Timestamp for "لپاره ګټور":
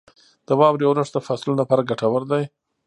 1.61-2.21